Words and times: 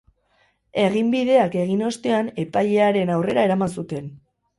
Eginbideak 0.83 1.57
egin 1.63 1.83
ostean 1.89 2.31
epailearen 2.45 3.13
aurrera 3.17 3.45
eraman 3.49 3.75
zuten. 3.83 4.09